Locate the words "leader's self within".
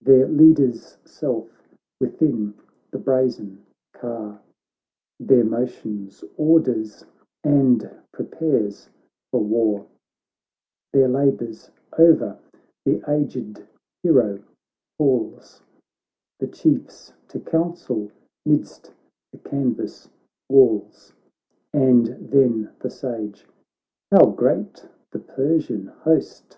0.26-2.54